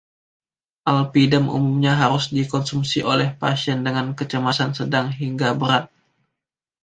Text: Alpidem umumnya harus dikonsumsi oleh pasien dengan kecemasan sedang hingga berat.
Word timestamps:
Alpidem 0.93 1.45
umumnya 1.57 1.93
harus 2.01 2.23
dikonsumsi 2.37 2.99
oleh 3.13 3.27
pasien 3.41 3.79
dengan 3.87 4.07
kecemasan 4.19 4.71
sedang 4.79 5.07
hingga 5.19 5.49
berat. 5.61 5.85